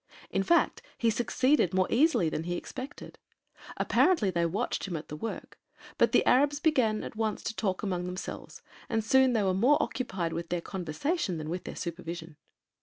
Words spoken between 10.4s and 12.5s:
their conversation than with their supervision.